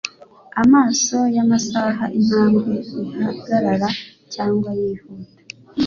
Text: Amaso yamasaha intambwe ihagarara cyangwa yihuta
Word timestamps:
Amaso 0.61 1.17
yamasaha 1.35 2.03
intambwe 2.17 2.73
ihagarara 3.15 3.89
cyangwa 4.33 4.69
yihuta 4.79 5.33